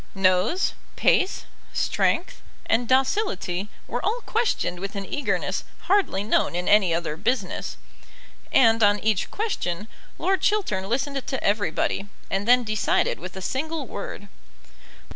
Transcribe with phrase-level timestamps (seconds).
[0.15, 6.91] Nose, pace, strength, and docility were all questioned with an eagerness hardly known in any
[6.91, 7.77] other business;
[8.51, 9.87] and on each question
[10.17, 14.27] Lord Chiltern listened to everybody, and then decided with a single word.